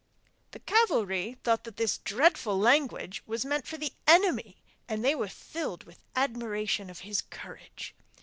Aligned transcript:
The 0.49 0.57
cavalry 0.59 1.37
thought 1.43 1.63
that 1.63 1.77
this 1.77 1.99
dreadful 1.99 2.57
language 2.57 3.21
was 3.27 3.45
meant 3.45 3.67
for 3.67 3.77
the 3.77 3.93
enemy, 4.07 4.57
and 4.89 5.03
were 5.15 5.27
filled 5.27 5.83
with 5.83 5.99
admiration 6.15 6.89
of 6.89 7.01
his 7.01 7.21
courage. 7.21 7.93